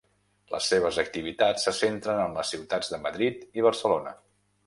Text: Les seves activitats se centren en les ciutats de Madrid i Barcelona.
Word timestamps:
Les 0.53 0.69
seves 0.69 0.95
activitats 1.03 1.65
se 1.67 1.73
centren 1.81 2.23
en 2.23 2.33
les 2.39 2.53
ciutats 2.55 2.89
de 2.95 3.01
Madrid 3.05 3.43
i 3.61 3.67
Barcelona. 3.67 4.15